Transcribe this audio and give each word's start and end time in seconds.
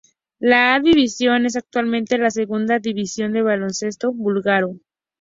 La 0.39 0.73
A 0.73 0.79
Division 0.79 1.45
es 1.45 1.55
actualmente 1.57 2.17
la 2.17 2.31
segunda 2.31 2.79
división 2.79 3.33
del 3.33 3.43
baloncesto 3.43 4.11
búlgaro. 4.11 4.79